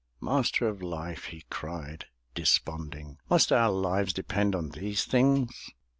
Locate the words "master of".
0.19-0.81